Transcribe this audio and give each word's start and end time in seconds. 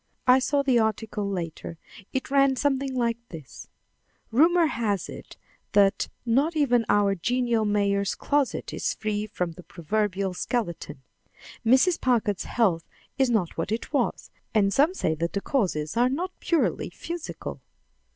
I 0.25 0.39
saw 0.39 0.63
the 0.63 0.79
article 0.79 1.29
later. 1.29 1.77
It 2.11 2.31
ran 2.31 2.55
something 2.55 2.95
like 2.95 3.19
this: 3.29 3.67
"Rumor 4.31 4.65
has 4.65 5.07
it 5.07 5.37
that 5.73 6.07
not 6.25 6.55
even 6.55 6.85
our 6.89 7.13
genial 7.13 7.65
mayor's 7.65 8.15
closet 8.15 8.73
is 8.73 8.95
free 8.95 9.27
from 9.27 9.51
the 9.51 9.61
proverbial 9.61 10.33
skeleton. 10.33 11.03
Mrs. 11.63 12.01
Packard's 12.01 12.45
health 12.45 12.89
is 13.19 13.29
not 13.29 13.55
what 13.59 13.71
it 13.71 13.93
was, 13.93 14.31
and 14.55 14.73
some 14.73 14.95
say 14.95 15.13
that 15.13 15.33
the 15.33 15.39
causes 15.41 15.95
are 15.95 16.09
not 16.09 16.31
purely 16.39 16.89
physical." 16.89 17.61